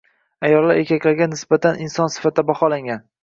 Ayollar 0.47 0.79
erkaklarga 0.83 1.27
teng 1.35 1.77
inson 1.87 2.11
sifatida 2.17 2.47
baholanmagan 2.51 3.05